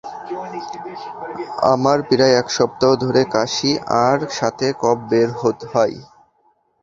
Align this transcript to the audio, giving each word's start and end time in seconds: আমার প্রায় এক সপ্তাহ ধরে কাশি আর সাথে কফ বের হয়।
আমার 1.73 1.97
প্রায় 2.09 2.35
এক 2.37 2.47
সপ্তাহ 2.57 2.91
ধরে 3.03 3.21
কাশি 3.33 3.71
আর 4.05 4.17
সাথে 4.37 4.67
কফ 4.81 4.97
বের 5.09 5.29
হয়। 5.37 5.97